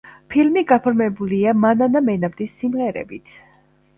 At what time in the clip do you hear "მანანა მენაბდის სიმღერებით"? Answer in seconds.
1.65-3.37